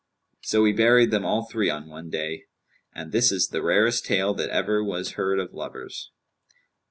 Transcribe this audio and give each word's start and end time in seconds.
So 0.41 0.63
we 0.63 0.73
buried 0.73 1.11
them 1.11 1.25
all 1.27 1.45
three 1.45 1.69
on 1.69 1.87
one 1.87 2.09
day, 2.09 2.45
and 2.91 3.11
this 3.11 3.31
is 3.31 3.49
the 3.49 3.61
rarest 3.61 4.03
tale 4.03 4.33
that 4.33 4.49
ever 4.49 4.83
was 4.83 5.11
heard 5.11 5.37
of 5.39 5.53
lovers." 5.53 6.09